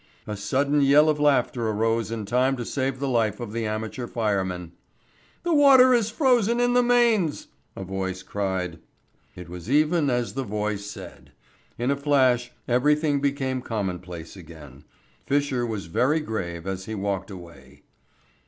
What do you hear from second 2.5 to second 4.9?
to save the life of the amateur fireman.